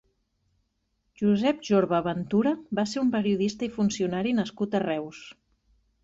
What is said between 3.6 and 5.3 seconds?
i funcionari nascut a Reus.